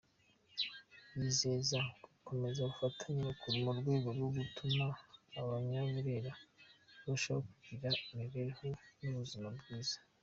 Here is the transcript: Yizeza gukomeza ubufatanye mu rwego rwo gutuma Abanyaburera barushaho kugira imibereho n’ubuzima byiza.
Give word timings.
Yizeza 1.19 1.79
gukomeza 2.13 2.57
ubufatanye 2.61 3.29
mu 3.63 3.71
rwego 3.79 4.07
rwo 4.17 4.29
gutuma 4.37 4.85
Abanyaburera 5.39 6.31
barushaho 7.03 7.41
kugira 7.49 7.89
imibereho 8.11 8.65
n’ubuzima 9.01 9.47
byiza. 9.57 9.97